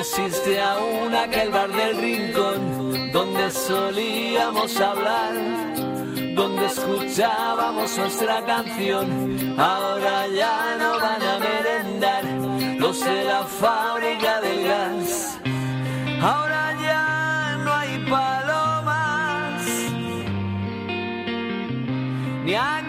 [0.00, 5.34] Existe aún aquel bar del rincón donde solíamos hablar,
[6.34, 9.54] donde escuchábamos nuestra canción.
[9.58, 12.24] Ahora ya no van a merendar
[12.78, 15.38] los de la fábrica del gas.
[16.22, 19.62] Ahora ya no hay palomas,
[22.46, 22.79] ni aquel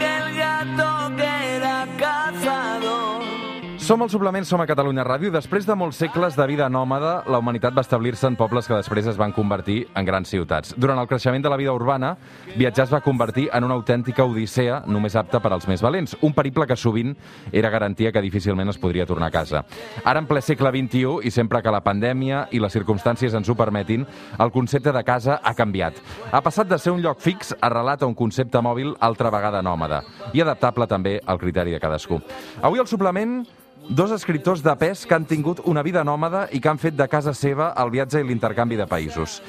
[3.82, 5.32] Som al suplement Som a Catalunya Ràdio.
[5.34, 9.08] Després de molts segles de vida nòmada, la humanitat va establir-se en pobles que després
[9.10, 10.76] es van convertir en grans ciutats.
[10.78, 12.12] Durant el creixement de la vida urbana,
[12.54, 16.14] viatjar es va convertir en una autèntica odissea només apta per als més valents.
[16.22, 17.16] Un periple que sovint
[17.52, 19.64] era garantia que difícilment es podria tornar a casa.
[20.04, 23.56] Ara, en ple segle XXI, i sempre que la pandèmia i les circumstàncies ens ho
[23.58, 24.06] permetin,
[24.38, 25.98] el concepte de casa ha canviat.
[26.30, 30.04] Ha passat de ser un lloc fix arrelat a un concepte mòbil altra vegada nòmada
[30.38, 32.22] i adaptable també al criteri de cadascú.
[32.62, 33.42] Avui al suplement
[33.90, 37.08] Dos escriptors de pes que han tingut una vida nòmada i que han fet de
[37.10, 39.40] casa seva el viatge i l'intercanvi de països.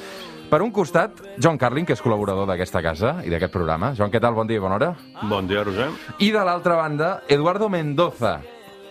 [0.53, 3.93] Per un costat, John Carlin, que és col·laborador d'aquesta casa i d'aquest programa.
[3.97, 4.35] Joan, què tal?
[4.37, 4.91] Bon dia i bona hora.
[5.29, 5.89] Bon dia, Roser.
[6.21, 8.39] I de l'altra banda, Eduardo Mendoza.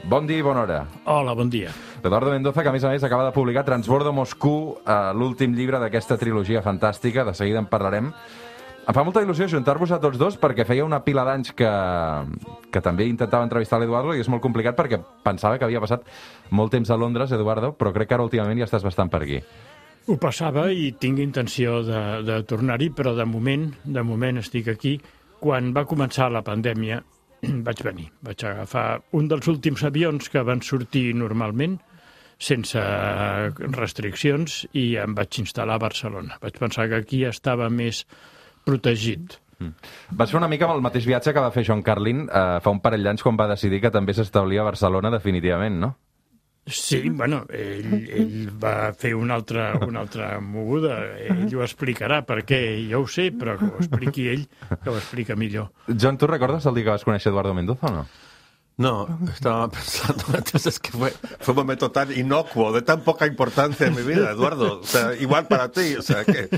[0.09, 0.79] Bon dia i bona hora.
[1.05, 1.69] Hola, bon dia.
[2.01, 5.77] Eduardo Mendoza, que a més a més acaba de publicar Transbordo Moscú, eh, l'últim llibre
[5.81, 8.09] d'aquesta trilogia fantàstica, de seguida en parlarem.
[8.91, 11.67] Em fa molta il·lusió juntar-vos a tots dos perquè feia una pila d'anys que,
[12.75, 16.01] que també intentava entrevistar l'Eduardo i és molt complicat perquè pensava que havia passat
[16.59, 19.37] molt temps a Londres, Eduardo, però crec que ara últimament ja estàs bastant per aquí.
[20.11, 24.97] Ho passava i tinc intenció de, de tornar-hi, però de moment, de moment estic aquí.
[25.39, 26.99] Quan va començar la pandèmia
[27.69, 28.09] vaig venir.
[28.27, 31.79] Vaig agafar un dels últims avions que van sortir normalment,
[32.43, 32.83] sense
[33.79, 36.43] restriccions, i em vaig instal·lar a Barcelona.
[36.43, 38.03] Vaig pensar que aquí estava més
[38.67, 39.39] protegit.
[39.61, 39.73] Mm.
[40.17, 42.73] Vas fer una mica amb el mateix viatge que va fer John Carlin eh, fa
[42.73, 45.93] un parell d'anys quan va decidir que també s'establia a Barcelona definitivament, no?
[46.65, 50.99] Sí, bueno, ell, ell va fer una altra, una altra moguda.
[51.17, 52.59] Ell ho explicarà, perquè
[52.91, 55.71] jo ho sé, però que ho expliqui ell, que ho explica millor.
[55.89, 58.05] John, tu recordes el dia que vas conèixer Eduardo Mendoza o no?
[58.77, 63.27] No, estaba pensando antes, es que fue, fue un momento tan inocuo, de tan poca
[63.27, 64.79] importancia en mi vida, Eduardo.
[64.79, 65.95] O sea, igual para ti.
[65.95, 66.49] O sea, que.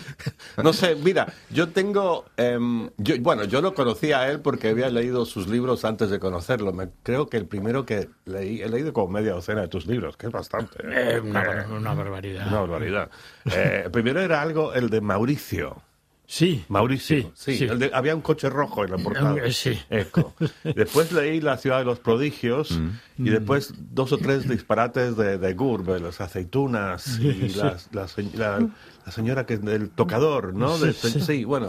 [0.63, 2.25] No sé, mira, yo tengo.
[2.38, 6.19] em, yo, bueno, yo lo conocí a él porque había leído sus libros antes de
[6.19, 6.72] conocerlo.
[6.72, 10.16] Me, creo que el primero que leí, he leído como media docena de tus libros,
[10.16, 10.78] que es bastante.
[10.84, 12.47] Eh, una, bar- una barbaridad.
[12.47, 13.09] Una barbaridad.
[13.46, 15.81] Eh, el primero era algo, el de Mauricio.
[16.25, 16.63] Sí.
[16.69, 17.57] Mauricio, sí.
[17.57, 17.63] sí.
[17.66, 19.35] el de- había un coche rojo en la portada.
[19.45, 19.78] Eh, sí.
[19.89, 20.34] Eco.
[20.63, 22.79] Después leí La ciudad de los prodigios
[23.17, 28.23] y después dos o tres disparates de, de Gurbe, las aceitunas y las- la, se-
[28.35, 28.66] la-
[29.06, 30.78] la señora que es del tocador, ¿no?
[30.79, 31.67] De- Sí, bueno,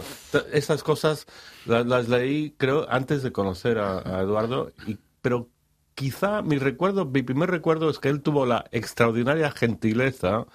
[0.53, 1.25] esas cosas
[1.65, 5.49] las, las leí, creo, antes de conocer a, a Eduardo, y, pero
[5.95, 10.45] quizá mi recuerdo, mi primer recuerdo es que él tuvo la extraordinaria gentileza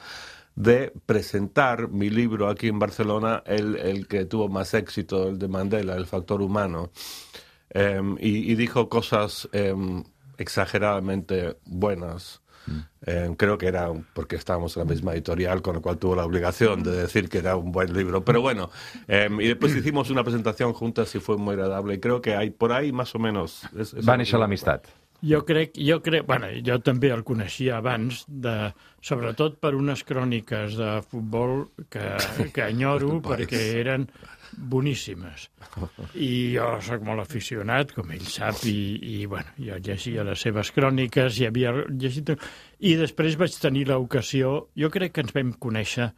[0.56, 5.48] de presentar mi libro aquí en Barcelona, el, el que tuvo más éxito, el de
[5.48, 6.90] Mandela, El factor humano,
[7.72, 10.02] Em, y, y dijo cosas em,
[10.38, 12.42] exageradamente buenas.
[13.06, 16.24] Em, creo que era porque estábamos en la misma editorial, con lo cual tuvo la
[16.24, 18.24] obligación de decir que era un buen libro.
[18.24, 18.70] Pero bueno,
[19.08, 21.94] y después hicimos una presentación juntas y fue muy agradable.
[21.94, 23.62] Y creo que hay por ahí más o menos...
[23.78, 24.86] es- es Va algo néixer que- l'amistat.
[25.20, 28.54] Jo crec, jo crec, bueno, jo també el coneixia abans, de,
[29.04, 32.04] sobretot per unes cròniques de futbol que,
[32.54, 34.06] que enyoro perquè eren
[34.56, 35.48] boníssimes.
[36.16, 40.72] I jo sóc molt aficionat, com ell sap, i, i bueno, jo llegia les seves
[40.76, 42.34] cròniques, i havia llegit...
[42.80, 46.10] I després vaig tenir l'ocasió, jo crec que ens vam conèixer,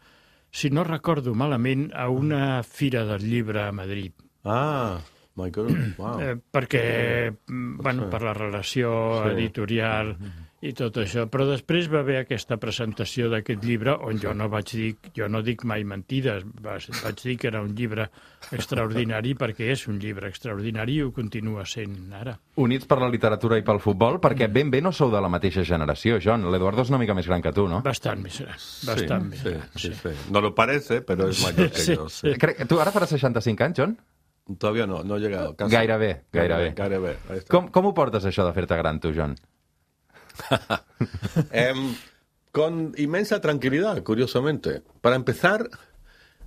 [0.52, 4.14] si no recordo malament, a una fira del llibre a Madrid.
[4.44, 5.00] Ah,
[5.37, 6.20] my God, wow.
[6.20, 8.93] Eh, perquè, mm, bueno, per la relació
[9.25, 9.31] Sí.
[9.37, 10.16] editorial
[10.62, 11.25] i tot això.
[11.26, 15.41] Però després va haver aquesta presentació d'aquest llibre on jo no vaig dir, jo no
[15.43, 18.06] dic mai mentides, vaig, vaig dir que era un llibre
[18.53, 22.37] extraordinari perquè és un llibre extraordinari i ho continua sent ara.
[22.62, 25.64] Units per la literatura i pel futbol, perquè ben bé no sou de la mateixa
[25.66, 26.46] generació, John.
[26.52, 27.81] L'Eduardo és una mica més gran que tu, no?
[27.82, 29.69] Bastant més gran, bastant més sí, gran.
[29.76, 30.14] sí, sí.
[30.31, 32.08] No lo parece, pero es mayor que Sí, yo.
[32.08, 32.31] sí.
[32.32, 32.38] sí.
[32.38, 33.96] Crec, tu ara faràs 65 anys, John?
[34.59, 35.55] Todavía no, no he llegado.
[35.56, 35.73] Casi.
[35.73, 36.73] Gairebé, gairebé.
[36.75, 37.17] Gairebé.
[37.49, 39.37] Com, com ho portes, això de fer-te gran, tu, John?
[41.53, 41.94] Em,
[42.50, 44.83] con inmensa tranquilidad, curiosamente.
[45.00, 45.69] Para empezar,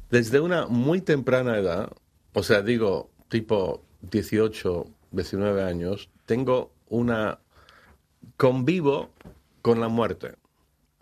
[0.09, 1.91] desde una muy temprana edad,
[2.33, 7.39] o sea, digo, tipo 18, 19 años, tengo una...
[8.37, 9.09] convivo
[9.61, 10.35] con la muerte.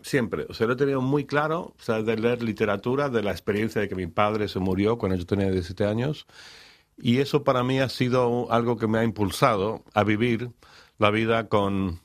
[0.00, 0.46] Siempre.
[0.48, 3.80] O sea, lo he tenido muy claro, o sea, de leer literatura, de la experiencia
[3.80, 6.26] de que mi padre se murió cuando yo tenía 17 años.
[6.96, 10.50] Y eso para mí ha sido algo que me ha impulsado a vivir
[10.98, 12.00] la vida con,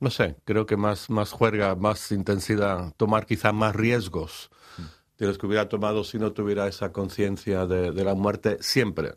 [0.00, 4.50] no sé, creo que más, más juerga, más intensidad, tomar quizá más riesgos
[5.18, 9.14] de los que hubiera tomado si no tuviera esa conciencia de, de la muerte siempre.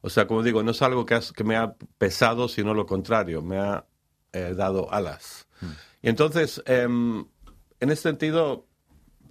[0.00, 2.86] O sea, como digo, no es algo que, has- que me ha pesado, sino lo
[2.86, 3.84] contrario, me ha
[4.32, 5.46] eh, dado alas.
[6.02, 7.26] Y entonces, em,
[7.80, 8.66] en ese sentido,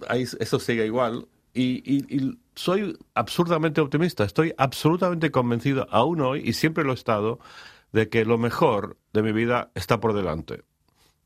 [0.08, 1.28] ahí, eso sigue igual.
[1.56, 6.94] Y, y- y soy absurdamente optimista, estoy absolutamente convencido, aún hoy, y siempre lo he
[6.94, 7.38] estado,
[7.92, 10.62] de que lo mejor de mi vida está por delante.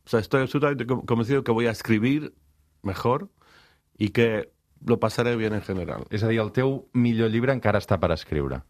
[0.06, 2.32] O sea, estoy absolutamente con- convencido que voy a escribir
[2.82, 3.28] mejor
[3.98, 4.52] y que
[4.86, 6.04] lo pasaré bien en general.
[6.10, 8.62] És a dir, el teu millor llibre encara està per escriure.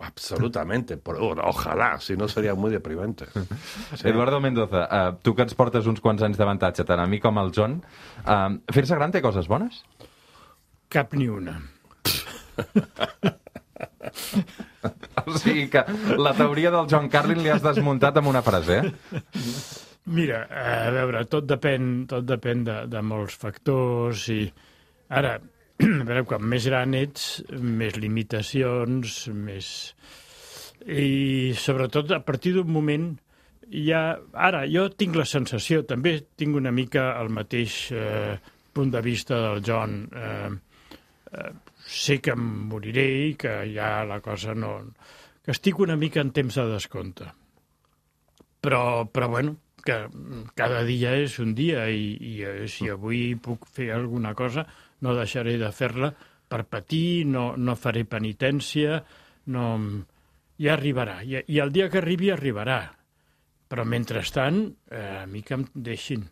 [0.00, 3.26] Absolutamente, por, ojalá, si no sería muy deprimente.
[3.34, 3.40] Sí.
[4.08, 7.36] Eduardo Mendoza, uh, tu que ens portes uns quants anys d'avantatge, tant a mi com
[7.38, 7.82] al John,
[8.24, 9.82] uh, fer-se gran té coses bones?
[10.92, 11.56] Cap ni una.
[15.26, 15.82] O sigui que
[16.20, 19.16] la teoria del John Carlin li has desmuntat amb una frase, eh?
[20.06, 24.44] Mira, a veure, tot depèn, tot depèn de, de molts factors i
[25.10, 25.34] ara,
[25.82, 29.70] a veure, quan més gran ets, més limitacions, més...
[30.86, 33.08] I sobretot a partir d'un moment
[33.66, 34.02] ja...
[34.32, 38.36] Ara, jo tinc la sensació, també tinc una mica el mateix eh,
[38.76, 40.04] punt de vista del John.
[40.06, 40.50] Eh,
[41.36, 41.52] eh,
[41.86, 44.78] sé que em moriré i que ja la cosa no...
[45.44, 47.30] que estic una mica en temps de descompte
[48.60, 50.00] però, però bueno, que
[50.58, 54.66] cada dia és un dia i, i eh, si avui puc fer alguna cosa
[55.04, 56.10] no deixaré de fer-la
[56.48, 59.00] per patir, no, no faré penitència,
[59.54, 59.64] no...
[60.62, 61.20] ja arribarà.
[61.22, 62.80] I, I el dia que arribi arribarà.
[63.66, 64.60] Però mentrestant,
[64.90, 66.22] eh, a mi que em deixin.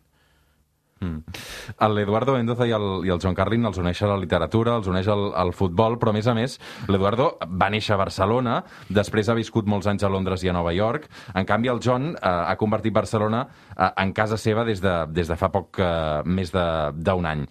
[1.95, 5.09] L'Eduardo Mendoza i el, i el John Carlin els uneix a la literatura, els uneix
[5.11, 6.57] al, al futbol, però a més a més,
[6.91, 8.59] l'Eduardo va néixer a Barcelona,
[8.89, 11.09] després ha viscut molts anys a Londres i a Nova York.
[11.35, 15.29] En canvi, el John eh, ha convertit Barcelona eh, en casa seva des de, des
[15.31, 17.45] de fa poc eh, més d'un any.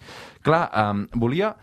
[0.45, 1.55] Clar, eh, volia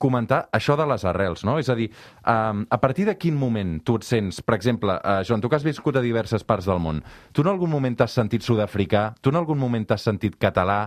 [0.00, 1.58] comentar això de les arrels, no?
[1.60, 1.90] És a dir,
[2.24, 5.58] um, a partir de quin moment tu et sents, per exemple, uh, Joan, tu que
[5.58, 7.02] has viscut a diverses parts del món,
[7.36, 9.10] tu en algun moment t'has sentit sud-africà?
[9.20, 10.86] Tu en algun moment t'has sentit català?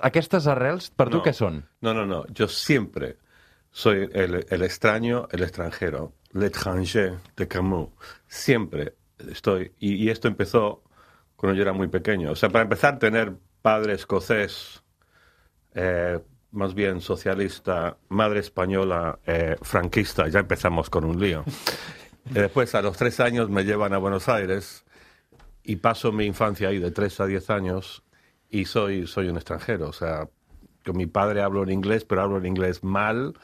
[0.00, 1.22] Aquestes arrels, per tu No.
[1.24, 1.62] què són?
[1.82, 2.24] No, no, no.
[2.32, 3.16] Yo siempre
[3.70, 7.90] soy el, el extraño, el extranjero, l'étranger de Camus.
[8.26, 8.94] Siempre
[9.30, 9.72] estoy.
[9.78, 10.82] Y, y esto empezó
[11.36, 12.32] cuando yo era muy pequeño.
[12.32, 14.82] O sea, para empezar, tener padre escocés,
[15.74, 16.18] eh,
[16.52, 21.44] más bien socialista, madre española, eh, franquista, ya empezamos con un lío.
[22.30, 24.84] Y después, a los tres años, me llevan a Buenos Aires
[25.62, 28.02] y paso mi infancia ahí de tres a diez años
[28.50, 29.88] y soy, soy un extranjero.
[29.88, 30.28] O sea,
[30.84, 33.34] con mi padre hablo en inglés, pero hablo en inglés mal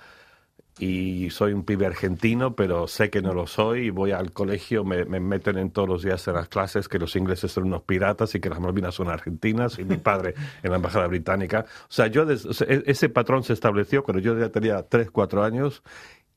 [0.79, 4.85] y soy un pibe argentino, pero sé que no lo soy y voy al colegio,
[4.85, 7.83] me, me meten en todos los días en las clases que los ingleses son unos
[7.83, 10.35] piratas y que las Malvinas son argentinas y mi padre
[10.65, 11.65] en la embajada británica.
[11.85, 14.83] O sea, yo des- o sea, e- ese patrón se estableció cuando yo ya tenía
[14.89, 15.83] 3, 4 años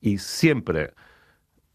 [0.02, 0.94] y siempre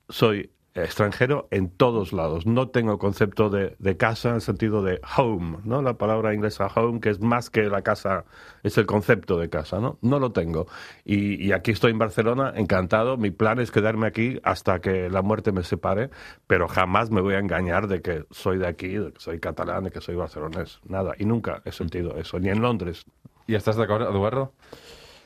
[0.08, 2.46] soy extranjero en todos lados.
[2.46, 5.82] No tengo concepto de, de casa en el sentido de home, ¿no?
[5.82, 8.24] La palabra inglesa home, que es más que la casa,
[8.62, 9.98] es el concepto de casa, ¿no?
[10.00, 10.66] No lo tengo.
[11.04, 13.16] Y, y aquí estoy en Barcelona, encantado.
[13.16, 16.10] Mi plan es quedarme aquí hasta que la muerte me separe,
[16.46, 19.84] pero jamás me voy a engañar de que soy de aquí, de que soy catalán,
[19.84, 20.80] de que soy barcelonés.
[20.88, 21.14] Nada.
[21.18, 23.04] Y nunca he sentido eso, ni en Londres.
[23.50, 24.52] I estàs d'acord, Eduardo?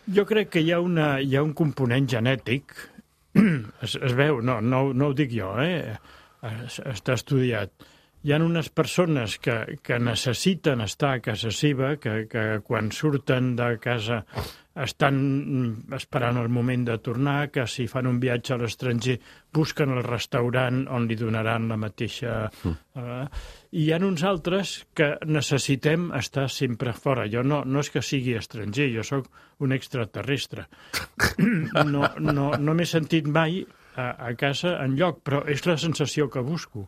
[0.09, 2.73] Jo crec que hi ha, una, hi ha un component genètic,
[3.85, 5.97] es, es veu, no, no, no ho dic jo, eh?
[6.47, 7.73] Es, està estudiat.
[8.26, 9.55] Hi ha unes persones que,
[9.87, 14.25] que necessiten estar a casa seva, que, que quan surten de casa
[14.83, 19.16] estan mm, esperant el moment de tornar, que si fan un viatge a l'estranger
[19.55, 22.43] busquen el restaurant on li donaran la mateixa...
[22.97, 23.23] Eh,
[23.73, 27.26] I hi ha uns altres que necessitem estar sempre fora.
[27.32, 29.30] Jo no, no és que sigui estranger, jo sóc
[29.64, 30.68] un extraterrestre.
[31.87, 33.61] No, no, no m'he sentit mai
[33.96, 36.87] a, a casa en lloc, però és la sensació que busco.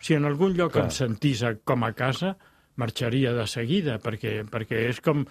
[0.00, 0.86] Si en algun lloc Clar.
[0.88, 2.34] em sentís a, com a casa,
[2.80, 5.24] marxaria de seguida, perquè, perquè és com...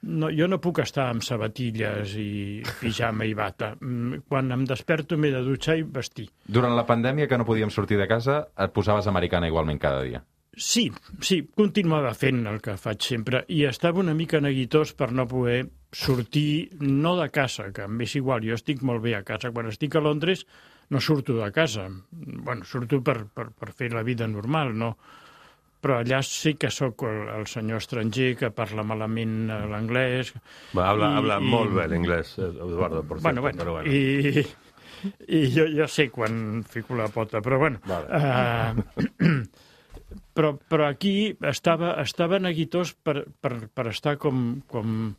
[0.00, 3.74] No, jo no puc estar amb sabatilles i pijama i bata.
[3.76, 6.30] Mm, Quan em desperto m'he de dutxar i vestir.
[6.48, 10.22] Durant la pandèmia, que no podíem sortir de casa, et posaves americana igualment cada dia.
[10.56, 10.90] Sí,
[11.22, 15.68] sí, continuava fent el que faig sempre i estava una mica neguitós per no poder
[15.94, 19.52] sortir, no de casa, que em és igual, jo estic molt bé a casa.
[19.54, 20.44] Quan estic a Londres
[20.90, 21.86] no surto de casa.
[22.10, 24.96] bueno, surto per, per, per fer la vida normal, no?
[25.80, 30.34] Però allà sí que sóc el, el senyor estranger que parla malament eh, l'anglès.
[30.74, 33.72] Bueno, habla, I- habla i- molt bé l'inglès, eh, Eduardo, por Bueno, cierto, bueno, pero
[33.78, 33.92] bueno.
[33.94, 34.44] I,
[35.40, 37.80] i jo, jo sé quan fico la pota, però bueno.
[37.86, 38.06] Vale.
[38.10, 39.46] Uh,
[40.40, 45.12] però, però aquí estava, estava neguitós per, per, per estar com, com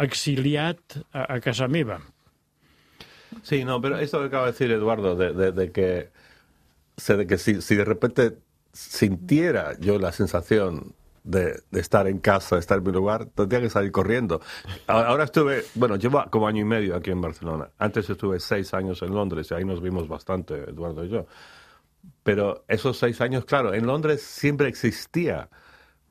[0.00, 2.00] exiliat a, a casa meva.
[3.42, 6.08] Sí, no, pero esto que acaba de decir Eduardo, de, de, de que,
[7.06, 8.38] de que si, si de repente
[8.72, 13.60] sintiera yo la sensación de, de, estar en casa, de estar en mi lugar, tendría
[13.60, 14.40] que salir corriendo.
[14.86, 17.68] Ahora estuve, bueno, llevo como año y medio aquí en Barcelona.
[17.78, 21.26] Antes estuve seis años en Londres y ahí nos vimos bastante, Eduardo y yo.
[22.22, 25.48] Pero esos seis años, claro, en Londres siempre existía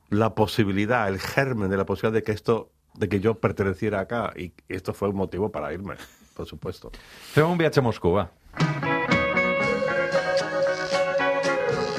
[0.08, 4.32] la posibilidad, el germen de la posibilidad de que esto, de que yo perteneciera acá
[4.36, 5.94] y esto fue un motivo para irme,
[6.36, 6.90] por supuesto.
[7.32, 8.18] Fem un viatge a Moscú.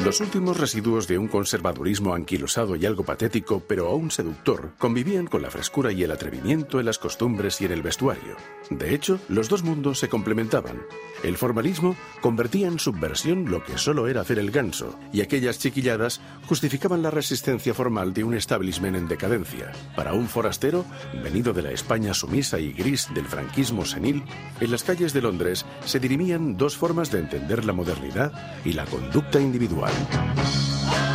[0.04, 5.42] Los últimos residuos de un conservadurismo anquilosado y algo patético, pero aún seductor, convivían con
[5.42, 8.36] la frescura y el atrevimiento en las costumbres y en el vestuario.
[8.70, 10.82] De hecho, los dos mundos se complementaban.
[11.24, 16.20] El formalismo convertía en subversión lo que solo era hacer el ganso, y aquellas chiquilladas
[16.48, 19.72] justificaban la resistencia formal de un establishment en decadencia.
[19.96, 20.84] Para un forastero,
[21.24, 24.22] venido de la España sumisa y gris del franquismo senil,
[24.60, 28.34] en las calles de Londres se dirimían dos formas de entender la modernidad
[28.66, 29.93] y la conducta individual.
[29.96, 31.13] Oh.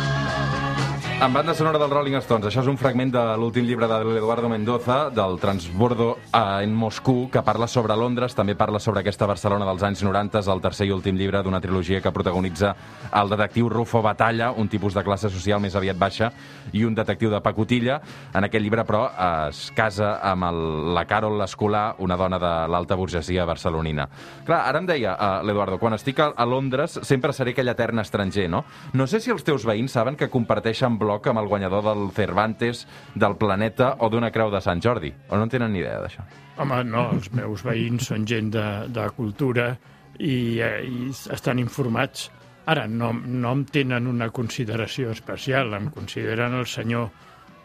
[1.19, 4.47] En banda sonora dels Rolling Stones, això és un fragment de l'últim llibre de l'Eduardo
[4.47, 9.83] Mendoza, del Transbordo en Moscou, que parla sobre Londres, també parla sobre aquesta Barcelona dels
[9.83, 12.71] anys 90, el tercer i últim llibre d'una trilogia que protagonitza
[13.19, 16.29] el detectiu Rufo Batalla, un tipus de classe social més aviat baixa,
[16.71, 17.99] i un detectiu de pacotilla.
[18.31, 19.03] En aquest llibre, però,
[19.49, 20.61] es casa amb el,
[20.95, 24.07] la Carol Escolar, una dona de l'alta burgesia barcelonina.
[24.47, 27.99] Clar, ara em deia uh, l'Eduardo, quan estic a, a Londres sempre seré aquell etern
[27.99, 28.63] estranger, no?
[28.95, 32.85] No sé si els teus veïns saben que comparteixen bloc amb el guanyador del Cervantes,
[33.15, 36.25] del Planeta o d'una Creu de Sant Jordi, o no en tenen ni idea d'això?
[36.59, 39.71] Home, no, els meus veïns són gent de, de cultura
[40.19, 42.29] i, eh, i estan informats.
[42.69, 47.09] Ara, no, no em tenen una consideració especial, em consideren el senyor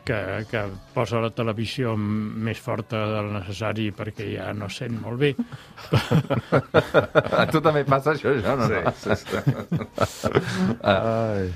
[0.05, 0.63] que, que
[0.95, 5.33] posa la televisió més forta del necessari perquè ja no sent molt bé.
[7.43, 8.69] A tu també passa això, això no?
[8.69, 8.95] Sí, no?
[9.03, 9.35] sí, sí.
[10.85, 11.49] Uh,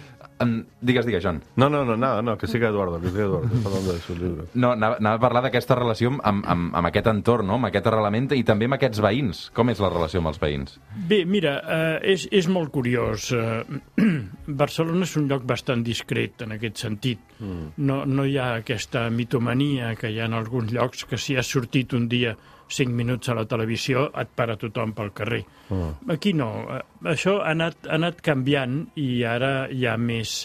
[0.42, 1.42] um, digues, digues, John.
[1.56, 4.18] No, no, no, nada, no, que siga Eduardo, que siga Eduardo, está hablando de sus
[4.18, 4.48] libros.
[4.54, 7.58] No, anava, anava a parlar d'aquesta relació amb, amb, amb aquest entorn, no?
[7.58, 9.42] amb aquest arrelament i també amb aquests veïns.
[9.56, 10.76] Com és la relació amb els veïns?
[11.08, 13.30] Bé, mira, eh, és, és molt curiós.
[13.32, 14.06] Eh,
[14.62, 17.24] Barcelona és un lloc bastant discret en aquest sentit.
[17.38, 17.72] Mm.
[17.88, 21.50] No, no hi ha aquesta mitomania que hi ha en alguns llocs que si has
[21.50, 22.36] sortit un dia
[22.68, 25.42] cinc minuts a la televisió et para tothom pel carrer.
[25.68, 26.10] Mm.
[26.14, 26.50] Aquí no.
[26.76, 26.82] Eh,
[27.14, 30.42] Això ha anat, ha anat canviant i ara hi ha més,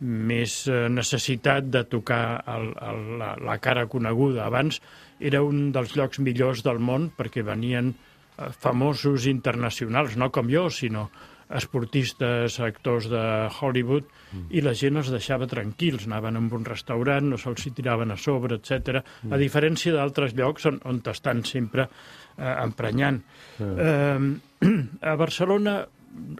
[0.00, 4.46] més eh, necessitat de tocar el, el, la, la cara coneguda.
[4.46, 4.80] Abans
[5.20, 10.68] era un dels llocs millors del món perquè venien eh, famosos internacionals, no com jo,
[10.70, 11.10] sinó
[11.54, 13.22] esportistes, actors de
[13.60, 14.46] Hollywood, mm.
[14.50, 18.18] i la gent els deixava tranquils, anaven a un restaurant, no se'ls hi tiraven a
[18.18, 19.02] sobre, etc.
[19.22, 19.34] Mm.
[19.34, 23.22] A diferència d'altres llocs on, on t'estan sempre eh, emprenyant.
[23.58, 23.76] Mm.
[23.86, 24.72] Eh,
[25.12, 25.78] a Barcelona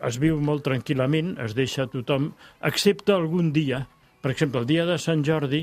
[0.09, 2.33] es viu molt tranquil·lament, es deixa tothom,
[2.65, 3.85] excepte algun dia,
[4.23, 5.63] per exemple, el dia de Sant Jordi,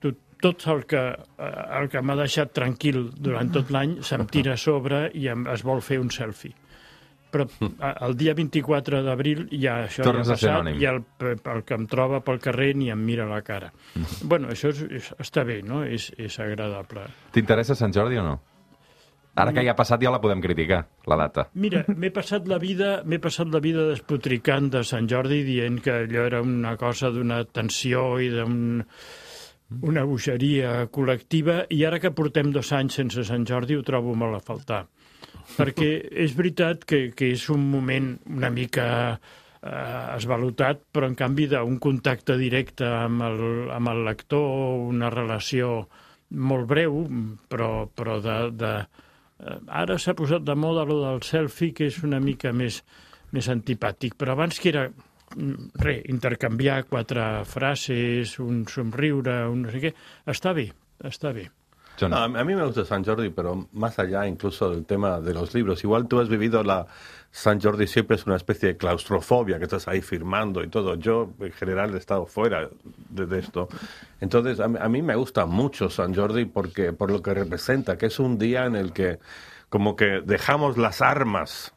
[0.00, 4.56] tot, tot el que, eh, el que m'ha deixat tranquil durant tot l'any se'm tira
[4.56, 6.54] a sobre i em, es vol fer un selfie.
[7.30, 7.46] Però
[8.06, 11.02] el dia 24 d'abril ja això Tornes ja ha passat i el,
[11.54, 13.72] el que em troba pel carrer ni em mira la cara.
[14.22, 15.84] bueno, això és, és, està bé, no?
[15.84, 17.06] És, és agradable.
[17.34, 18.38] T'interessa Sant Jordi o no?
[19.40, 21.46] Ara que ja ha passat ja la podem criticar, la data.
[21.54, 26.00] Mira, m'he passat la vida m'he passat la vida despotricant de Sant Jordi dient que
[26.02, 28.58] allò era una cosa d'una tensió i d'un
[29.86, 34.40] una bogeria col·lectiva i ara que portem dos anys sense Sant Jordi ho trobo molt
[34.40, 34.80] a faltar.
[35.56, 35.90] Perquè
[36.24, 38.86] és veritat que, que és un moment una mica
[39.62, 44.46] eh, esvalotat, però en canvi d'un contacte directe amb el, amb el lector,
[44.90, 45.84] una relació
[46.30, 47.04] molt breu,
[47.50, 48.72] però, però de, de,
[49.42, 52.82] eh, ara s'ha posat de moda lo del selfie, que és una mica més,
[53.34, 59.74] més antipàtic, però abans que era mm, re, intercanviar quatre frases, un somriure, un no
[59.74, 59.96] sé què,
[60.30, 60.70] està bé,
[61.10, 61.48] està bé.
[62.00, 62.10] John.
[62.10, 65.34] No, a a mí me gusta San Jordi, pero más allá incluso del tema de
[65.34, 65.84] los libros.
[65.84, 66.86] Igual tú has vivido la
[67.32, 70.96] San Jordi siempre es una especie de claustrofobia, que estás ahí firmando y todo.
[70.96, 72.68] Yo en general he estado fuera
[73.10, 73.68] de, de esto.
[74.20, 78.06] Entonces a, a mí me gusta mucho San Jordi porque por lo que representa, que
[78.06, 79.18] es un día en el que
[79.68, 81.72] como que dejamos las armas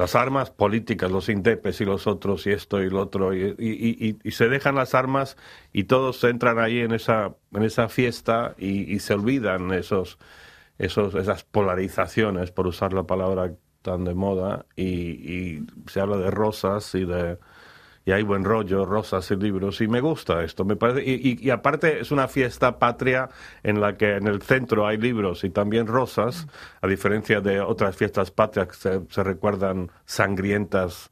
[0.00, 4.08] las armas políticas, los indepes y los otros y esto y lo otro, y, y-
[4.08, 5.36] y- y se dejan las armas
[5.72, 10.18] y todos entran ahí en esa, en esa fiesta y, se olvidan esos,
[10.78, 16.94] esos, esas polarizaciones, por usar la palabra tan de moda, y se habla de rosas
[16.94, 17.38] y de,
[18.04, 20.64] y hay buen rollo, rosas y libros, y me gusta esto.
[20.64, 23.28] Me parece, y, aparte es una fiesta patria
[23.62, 26.46] en la que en el centro hay libros y también rosas,
[26.80, 31.10] a diferencia de otras fiestas patrias que se, se recuerdan sangrientas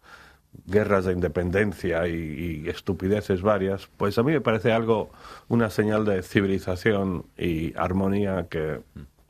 [0.67, 5.11] guerras de independencia y, y estupideces varias, pues a mí me parece algo,
[5.49, 8.81] una señal de civilización y armonía que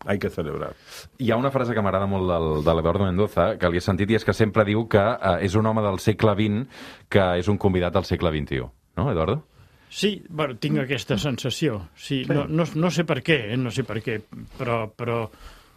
[0.07, 0.75] hay que celebrar.
[1.19, 4.11] Hi ha una frase que m'agrada molt del, de l'Eduardo Mendoza, que li he sentit,
[4.11, 7.49] i és que sempre diu que eh, és un home del segle XX que és
[7.49, 8.67] un convidat del segle XXI.
[8.99, 9.43] No, Eduardo?
[9.91, 11.89] Sí, bueno, tinc aquesta sensació.
[11.97, 13.57] Sí, no, no, no sé per què, eh?
[13.57, 14.19] no sé per què,
[14.59, 15.23] però, però,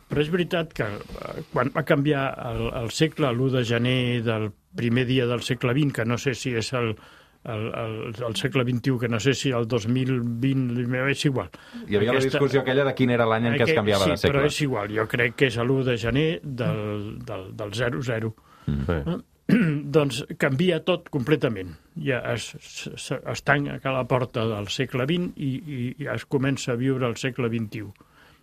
[0.09, 4.51] però és veritat que eh, quan va canviar el, el segle, l'1 de gener del
[4.75, 6.93] primer dia del segle XX, que no sé si és el,
[7.43, 7.95] el, el,
[8.27, 11.49] el segle XXI, que no sé si el 2020, és igual.
[11.87, 14.21] Hi havia la discussió aquella de quin era l'any en què es canviava sí, de
[14.21, 14.31] segle.
[14.31, 18.33] però és igual, jo crec que és l'1 de gener del, del, del 00.
[18.71, 19.19] Sí.
[19.97, 21.73] doncs canvia tot completament.
[21.99, 26.25] Ja es, es, es tanca a la porta del segle XX i, i, i es
[26.29, 27.89] comença a viure el segle XXI.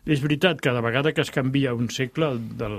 [0.08, 2.76] És veritat, cada vegada que es canvia un segle, el del,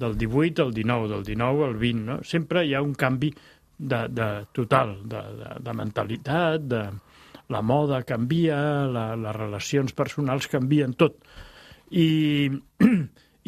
[0.00, 2.18] del 18 al 19, del 19 al 20, no?
[2.24, 3.32] sempre hi ha un canvi
[3.80, 6.82] de, de total, de, de, de mentalitat, de,
[7.50, 11.18] la moda canvia, la, les relacions personals canvien, tot.
[11.90, 12.46] I,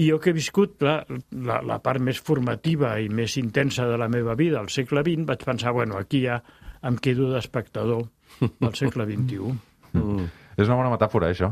[0.02, 0.98] i jo que he viscut clar,
[1.46, 5.28] la, la part més formativa i més intensa de la meva vida al segle XX,
[5.30, 6.40] vaig pensar, bueno, aquí ja
[6.82, 8.08] em quedo d'espectador
[8.40, 9.58] del segle XXI.
[9.92, 10.24] Mm.
[10.56, 11.50] És una bona metàfora, eh, això.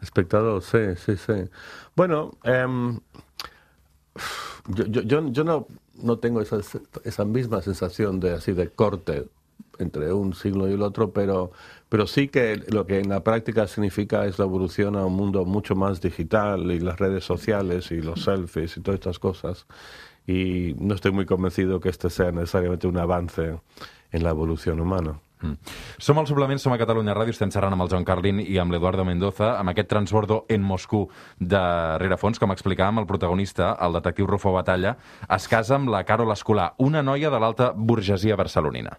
[0.00, 1.34] Espectador, sí, sí, sí.
[1.92, 2.94] Bueno, em,
[4.78, 5.58] yo, yo, yo, yo no,
[6.02, 6.58] no tengo esa,
[7.04, 9.28] esa misma sensación de así de corte
[9.78, 11.52] entre un siglo y el otro, pero,
[11.88, 15.44] pero sí que lo que en la práctica significa es la evolución a un mundo
[15.44, 19.66] mucho más digital y las redes sociales y los selfies y todas estas cosas.
[20.26, 23.60] Y no estoy muy convencido que este sea necesariamente un avance
[24.12, 25.20] en la evolución humana.
[25.42, 25.58] Mm.
[25.98, 28.72] Som al suplement, som a Catalunya Ràdio, estem xerrant amb el Joan Carlin i amb
[28.72, 31.62] l'Eduardo Mendoza, amb aquest transbordo en Moscou de
[32.00, 34.96] rerefons, com explicàvem, el protagonista, el detectiu Rufo Batalla,
[35.28, 38.96] es casa amb la Carol Escolar, una noia de l'alta burgesia barcelonina.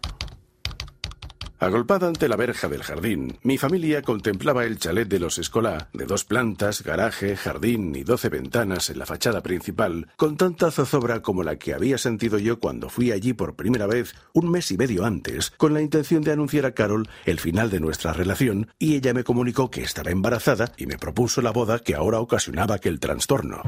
[1.60, 6.06] Agolpada ante la verja del jardín, mi familia contemplaba el chalet de los Escolá, de
[6.06, 11.41] dos plantas, garaje, jardín y doce ventanas en la fachada principal, con tanta zozobra como
[11.41, 15.04] la que había sentido yo cuando fui allí por primera vez un mes y medio
[15.04, 19.15] antes, con la intención de anunciar a Carol el final de nuestra relación, y ella
[19.15, 23.63] me comunicó que estaba embarazada y me propuso la boda que ahora ocasionaba aquel trastorno.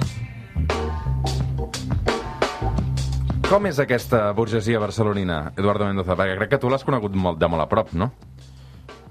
[3.49, 6.13] Com és aquesta burgesia barcelonina, Eduardo Mendoza?
[6.13, 8.11] Perquè crec que tu l'has conegut molt, de molt a prop, no?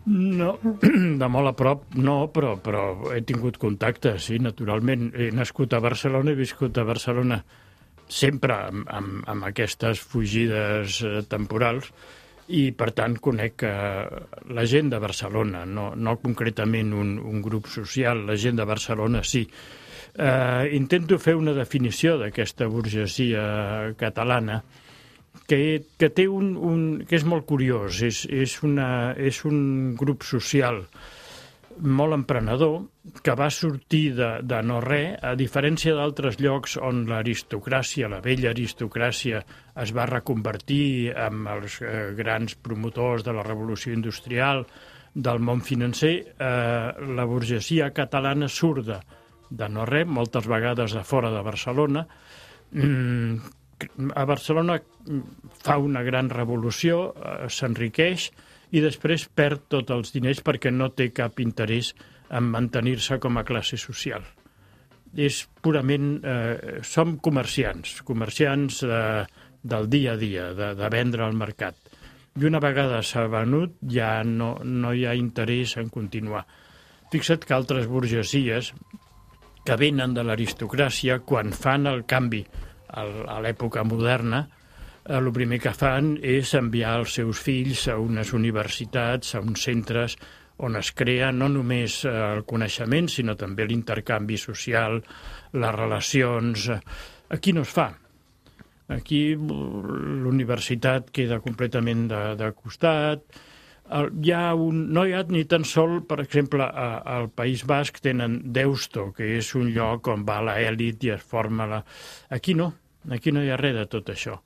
[0.07, 0.53] No,
[1.23, 2.85] de molt a prop no, però, però
[3.17, 5.09] he tingut contacte, sí, naturalment.
[5.11, 7.41] He nascut a Barcelona, he viscut a Barcelona
[8.07, 11.91] sempre amb, amb, amb aquestes fugides eh, temporals
[12.47, 14.07] i, per tant, conec eh,
[14.55, 19.27] la gent de Barcelona, no, no concretament un, un grup social, la gent de Barcelona
[19.27, 19.49] sí.
[20.19, 23.43] Eh, intento fer una definició d'aquesta burgesia
[24.01, 24.57] catalana
[25.47, 25.61] que,
[25.95, 30.83] que té un, un, que és molt curiós, és, és, una, és un grup social
[31.79, 32.81] molt emprenedor
[33.23, 38.51] que va sortir de, de no res, a diferència d'altres llocs on l'aristocràcia, la vella
[38.51, 39.45] aristocràcia,
[39.79, 44.67] es va reconvertir amb els eh, grans promotors de la revolució industrial,
[45.15, 48.99] del món financer, eh, la burgesia catalana surt de,
[49.51, 52.07] de no res, moltes vegades de fora de Barcelona,
[52.73, 53.57] mm,
[54.15, 54.79] a Barcelona
[55.63, 58.31] fa una gran revolució, eh, s'enriqueix
[58.75, 61.95] i després perd tots els diners perquè no té cap interès
[62.31, 64.25] en mantenir-se com a classe social.
[65.17, 66.19] És purament...
[66.25, 69.25] Eh, som comerciants, comerciants eh,
[69.63, 71.79] del dia a dia, de, de vendre al mercat.
[72.39, 76.45] I una vegada s'ha venut ja no, no hi ha interès en continuar.
[77.11, 78.75] Fixa't que altres burgesies
[79.69, 82.41] que venen de l'aristocràcia, quan fan el canvi
[82.97, 88.33] a l'època moderna, eh, el primer que fan és enviar els seus fills a unes
[88.33, 90.17] universitats, a uns centres
[90.65, 95.03] on es crea no només eh, el coneixement, sinó també l'intercanvi social,
[95.53, 96.71] les relacions...
[97.29, 97.91] Aquí no es fa.
[98.97, 103.39] Aquí mm, l'universitat queda completament de, de costat,
[103.89, 108.01] hi ha un, no hi ha ni tan sol, per exemple, a, al País Basc
[108.05, 111.83] tenen Deusto, que és un lloc on va l'elit i es forma la...
[112.35, 112.73] Aquí no,
[113.11, 114.37] aquí no hi ha res de tot això.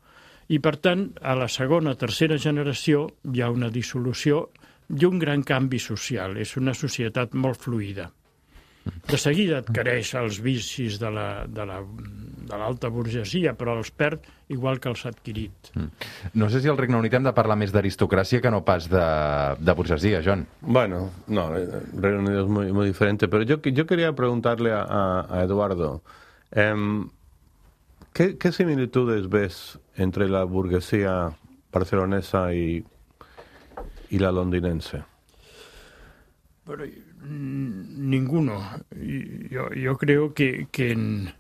[0.52, 4.48] I, per tant, a la segona, tercera generació hi ha una dissolució
[4.92, 6.36] i un gran canvi social.
[6.36, 8.10] És una societat molt fluida.
[8.82, 11.78] De seguida adquireix els vicis de la, de la,
[12.48, 15.70] de l'alta burgesia, però els perd igual que els ha adquirit.
[15.74, 16.08] Mm.
[16.40, 19.04] No sé si al Regne Unit hem de parlar més d'aristocràcia que no pas de,
[19.58, 20.46] de burgesia, John.
[20.60, 24.82] Bueno, no, el Reino Unido es muy, muy diferente, pero yo, yo quería preguntarle a,
[24.82, 26.02] a, a Eduardo,
[26.50, 26.74] eh,
[28.12, 31.36] ¿qué, ¿qué similitudes ves entre la burguesía
[31.72, 32.84] barcelonesa y,
[34.10, 35.04] y la londinense?
[36.64, 38.62] Pero, mm, ninguno.
[39.50, 41.32] Yo, yo creo que, que, en,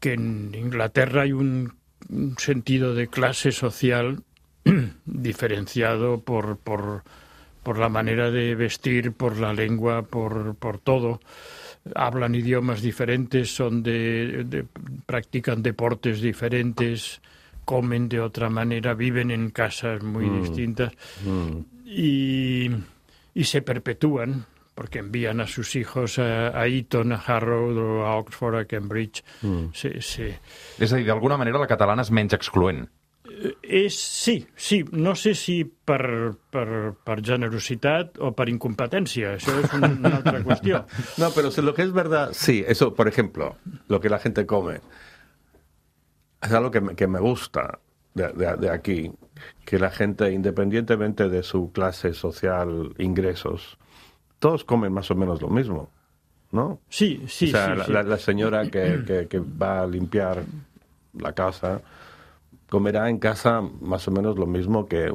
[0.00, 1.72] que en Inglaterra hay un,
[2.08, 4.22] un sentido de clase social
[5.04, 7.02] diferenciado por, por,
[7.62, 11.20] por la manera de vestir, por la lengua, por, por todo.
[11.94, 14.64] Hablan idiomas diferentes, son de, de-
[15.06, 17.20] practican deportes diferentes,
[17.64, 20.92] comen de otra manera, viven en casas muy distintas
[21.86, 22.70] y,
[23.34, 28.56] y se perpetúan porque envían a sus hijos a, a Eton, a Harrow, a Oxford,
[28.56, 29.22] a Cambridge.
[29.74, 30.38] Se- se-
[30.78, 32.86] És a dir, d'alguna manera la catalana és menys excloent.
[33.62, 34.82] És, sí, sí.
[34.92, 39.34] No sé si per, per, per generositat o per incompetència.
[39.38, 40.82] Això és una, una altra qüestió.
[41.18, 43.56] No, pero si lo que es verdad, sí, eso, por ejemplo,
[43.88, 44.80] lo que la gente come,
[46.42, 47.78] es algo que me, que me gusta
[48.14, 49.10] de, de- de aquí,
[49.64, 53.78] que la gente, independientemente de su clase social, ingresos,
[54.42, 55.88] todos comen más o menos lo mismo,
[56.50, 56.80] ¿no?
[56.88, 57.78] Sí, sí, o sea, sí.
[57.78, 57.92] la, sí.
[57.92, 60.42] la- la señora que, que- que va a limpiar
[61.14, 61.80] la casa
[62.68, 65.14] comerá en casa más o menos lo mismo que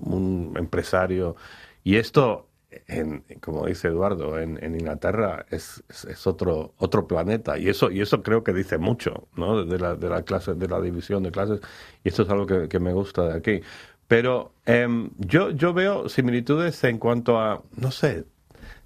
[0.00, 1.36] un empresario.
[1.84, 2.46] Y esto,
[2.86, 7.58] en, como dice Eduardo, en, en Inglaterra es, es- es otro, otro planeta.
[7.58, 9.64] Y eso, y eso creo que dice mucho, ¿no?
[9.66, 11.60] De la, de la clase, de la división de clases.
[12.04, 13.60] Y esto es algo que, que me gusta de aquí.
[14.08, 18.24] Pero em, yo, yo veo similitudes en cuanto a, no sé,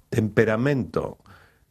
[0.09, 1.17] temperamento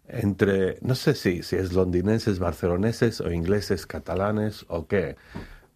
[0.08, 5.16] entre, no sé si, si es londinenses, barceloneses o ingleses, catalanes o qué,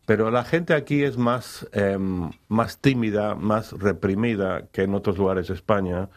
[0.07, 5.49] pero la gente aquí es más, em, más tímida, más reprimida que en otros lugares
[5.49, 6.09] de España.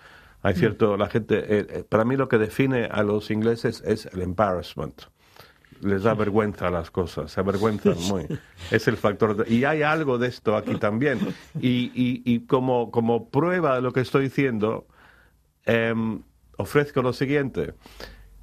[0.41, 4.07] Hay cierto, la gente, eh, eh, para mí lo que define a los ingleses es
[4.07, 5.03] el embarrassment.
[5.81, 8.25] Les da vergüenza las cosas, se avergüenzan muy.
[8.71, 9.35] Es el factor.
[9.35, 11.19] de- y hay algo de esto aquí también.
[11.59, 14.85] Y, y, y como, como prueba de lo que estoy diciendo,
[15.65, 16.21] em,
[16.57, 17.73] ofrezco lo siguiente,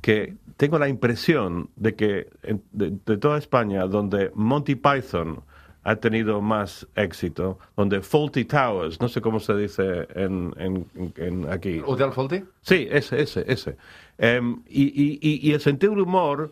[0.01, 5.42] que tengo la impresión de que en- de, de toda España, donde Monty Python
[5.83, 11.51] ha tenido más éxito, donde Faulty Towers, no sé cómo se dice en, en- en
[11.51, 12.44] aquí, Hotel Folti?
[12.61, 13.77] Sí, ese, ese, ese.
[14.18, 16.51] Em, y, y- y- y el sentido del humor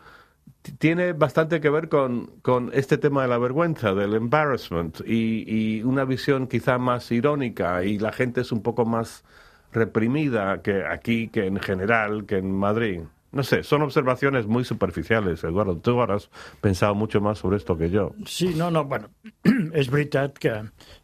[0.78, 5.82] tiene bastante que ver con, con este tema de la vergüenza, del embarrassment, y, y
[5.82, 9.24] una visión quizá más irónica, y la gente es un poco más
[9.72, 13.00] reprimida que aquí, que en general, que en Madrid.
[13.30, 15.76] No sé, son observaciones muy superficiales, Eduardo.
[15.76, 16.30] Tú habrás
[16.62, 18.12] pensado mucho más sobre esto que yo.
[18.24, 19.10] Sí, no, no, bueno,
[19.76, 20.54] és veritat que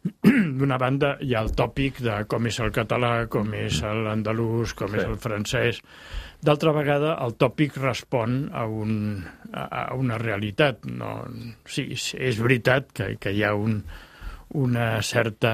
[0.57, 4.89] d'una banda hi ha el tòpic de com és el català, com és l'andalús, com
[4.89, 4.97] Sí.
[4.97, 5.81] és el francès.
[6.41, 9.21] D'altra vegada, el tòpic respon a, un,
[9.53, 10.81] a a una realitat.
[10.89, 11.23] No,
[11.65, 13.83] sí, sí, és veritat que, que hi ha un,
[14.55, 15.51] una certa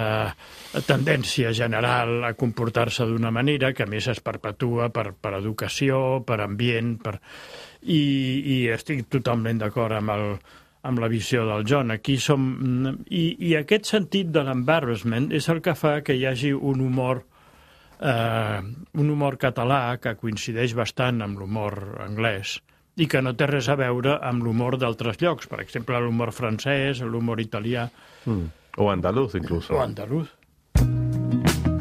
[0.87, 6.41] tendència general a comportar-se d'una manera que a més es perpetua per, per educació, per
[6.45, 7.17] ambient, per...
[7.81, 8.01] I,
[8.45, 10.35] i estic totalment d'acord amb, el,
[10.85, 11.89] amb la visió del John.
[11.95, 12.45] Aquí som...
[13.09, 17.23] I, I aquest sentit de l'embarrassment és el que fa que hi hagi un humor
[18.01, 18.59] eh,
[18.93, 22.59] un humor català que coincideix bastant amb l'humor anglès
[23.01, 27.01] i que no té res a veure amb l'humor d'altres llocs, per exemple, l'humor francès,
[27.01, 27.87] l'humor italià
[28.77, 29.73] O andaluz incluso.
[29.75, 30.29] o andalús.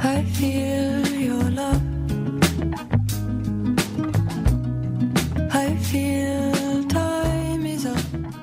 [0.01, 1.81] I feel your love.
[5.53, 7.99] I feel time is up.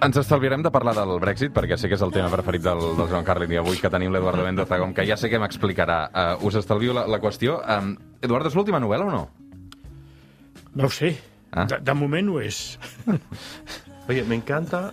[0.05, 3.10] Ens estalviarem de parlar del Brexit, perquè sé que és el tema preferit del, del
[3.10, 5.97] Joan Carlin i avui que tenim l'Eduardo Mendoza, com que ja sé que m'explicarà.
[6.39, 7.57] Uh, us estalvio la, la qüestió.
[7.65, 9.23] Um, Eduardo, és l'última novel·la o no?
[10.77, 11.15] No ho sé.
[11.51, 11.65] Ah.
[11.65, 12.77] De, de moment ho és.
[14.07, 14.91] Oye, me encanta.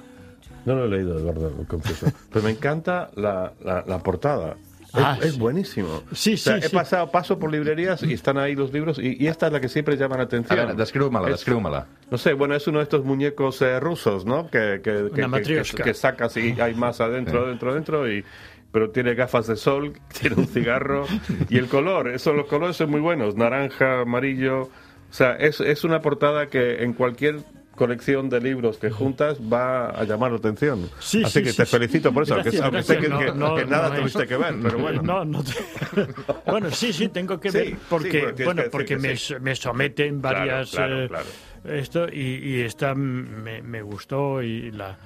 [0.67, 2.07] No lo he leído, Eduardo, lo confieso.
[2.33, 4.53] Pero me encanta la, la, la portada.
[4.53, 5.39] Es, Ah, es sí.
[5.41, 6.03] buenísimo.
[6.13, 9.17] Sí, O sea, sí, he pasado, paso por librerías y están ahí los libros y,
[9.21, 10.57] y esta es la que siempre llama la A atención.
[10.57, 11.87] veure, descriu-me-la, Es- descriu-me-la.
[12.13, 14.49] No sé, bueno, es uno de estos muñecos eh, rusos, ¿no?
[14.49, 18.25] Que, que, que, que sacas y hay más adentro, adentro, adentro y
[18.71, 21.07] pero tiene gafas de sol, tiene un cigarro
[21.49, 24.71] y el color, eso, los colores son muy buenos, naranja, amarillo, o
[25.11, 27.41] sea, es, es una portada que en cualquier
[27.75, 30.89] colección de libros que juntas va a llamar la atención.
[31.01, 33.35] Sí, Así sí, que sí, te felicito por eso, Gracias, aunque, sé que, que- No,
[33.35, 35.03] no, que nada no tuviste que ver, pero bueno.
[35.03, 36.15] No, no te-
[36.51, 40.71] Bueno, sí, sí, tengo que ver porque, bueno, porque que me, me someten Claro, varias
[40.71, 41.27] claro, eh, claro.
[41.65, 44.97] esto y, y esta me, me gustó y la,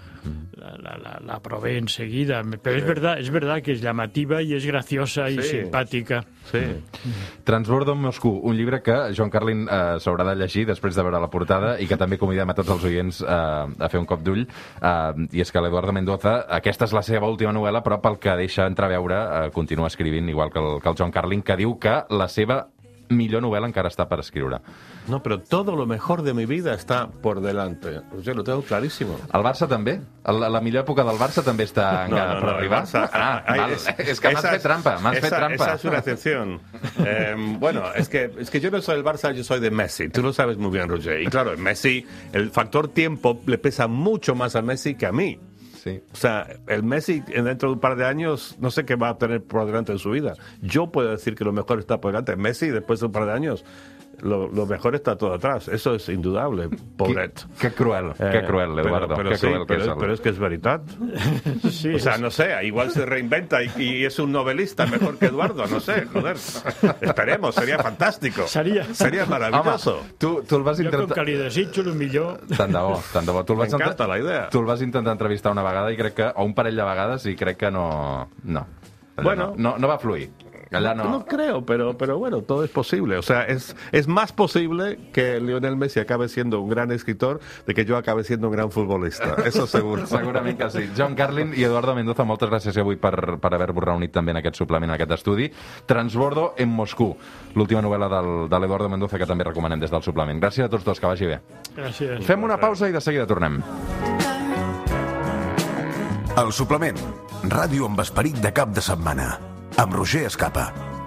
[0.56, 2.42] la, la, la- la probé enseguida.
[2.62, 5.60] Pero es verdad, es verdad que es llamativa y es graciosa y Sí.
[5.60, 6.24] simpática.
[6.50, 6.58] Sí.
[7.44, 11.20] Transbordo en Moscou, un llibre que Joan Carlin eh, s'haurà de llegir després de veure
[11.20, 14.22] la portada i que també convidem a tots els oients eh, a fer un cop
[14.24, 14.46] d'ull.
[14.46, 18.34] Eh, I és que l'Eduardo Mendoza, aquesta és la seva última novel·la, però pel que
[18.40, 21.98] deixa entreveure, eh, continua escrivint igual que el, que el Joan Carlin, que diu que
[22.10, 22.66] la seva
[23.10, 24.58] millor novel·la encara està per escriure.
[25.08, 28.00] No, pero todo lo mejor de mi vida está por delante.
[28.22, 29.16] Yo lo tengo clarísimo.
[29.32, 30.00] El Barça també?
[30.24, 32.82] La, la millor època del Barça també està encara per el arribar?
[32.84, 33.72] Barça- ah, ay, val.
[33.72, 35.54] es- És, que m'has fet es- trampa, m'has fet trampa.
[35.64, 36.60] Esa es una excepción.
[37.06, 40.08] Eh, bueno, es que, es que yo no soy del Barça, yo soy de Messi.
[40.10, 41.22] Tú lo sabes muy bien, Roger.
[41.22, 45.38] Y claro, Messi, el factor tiempo le pesa mucho más a Messi que a mí.
[45.82, 46.00] Sí.
[46.12, 49.10] O sea, el Messi en- dentro de un par de años no sé qué va
[49.10, 50.34] a tener por delante en su vida.
[50.60, 52.34] Yo puedo decir que lo mejor está por delante.
[52.36, 53.64] Messi después de un par de años,
[54.20, 55.68] lo, lo mejor está todo atrás.
[55.68, 57.40] Eso es indudable, pobret.
[57.58, 59.14] Que cruel, que Eh, cruel, pero- Eduardo.
[59.16, 59.96] Pero, que sí, cruel que pero, és el...
[59.98, 60.80] pero es que es verdad.
[61.70, 65.26] Sí, O sea, no sé, igual se reinventa y, y es un novelista mejor que
[65.26, 66.36] Eduardo, no sé, joder.
[67.00, 68.46] Esperemos, sería fantástico.
[68.46, 68.84] Seria.
[68.94, 69.98] Sería maravilloso.
[69.98, 71.14] Home, tu, tu el vas jo com intentar...
[71.14, 72.40] que li desitjo el millor...
[72.56, 73.44] Tant de bo, tant de bo.
[73.44, 74.48] Tu el vas M'encanta la idea.
[74.50, 76.28] Tu el vas intentar entrevistar una vegada i crec que...
[76.34, 78.28] O un parell de vegades i crec que no...
[78.44, 78.66] No.
[79.16, 79.52] Allà Bueno.
[79.56, 80.30] No, no, no va fluir.
[80.72, 81.04] Allà no...
[81.04, 83.16] No creo, pero, pero bueno, todo es posible.
[83.16, 87.74] O sea, es, es más posible que Lionel Messi acabe siendo un gran escritor de
[87.74, 89.36] que yo acabe siendo un gran futbolista.
[89.44, 90.06] Eso seguro.
[90.18, 90.90] Segurament que sí.
[90.96, 94.60] John Carlin i Eduardo Mendoza, moltes gràcies avui per, per haver-vos reunit també en aquest
[94.60, 95.50] suplement, en aquest estudi.
[95.86, 97.16] Transbordo en Moscou,
[97.54, 100.40] l'última novel·la del, de l'Eduardo Mendoza que també recomanem des del suplement.
[100.40, 101.40] Gràcies a tots dos, que vagi bé.
[101.76, 102.24] Gràcies.
[102.26, 103.62] Fem una pausa i de seguida tornem.
[106.38, 106.98] El suplement.
[107.50, 109.57] Ràdio amb esperit de cap de setmana.
[109.78, 110.97] Amb Roger Escapa.